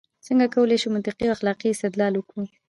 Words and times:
څنګه 0.25 0.45
کولای 0.55 0.77
شو 0.81 0.93
منطقي 0.95 1.23
او 1.27 1.35
اخلاقي 1.37 1.67
استدلال 1.71 2.13
وکړو؟ 2.15 2.43